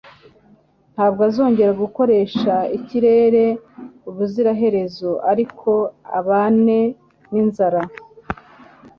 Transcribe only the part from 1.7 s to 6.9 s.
gukoresha ikirere ubuziraherezo ariko ubane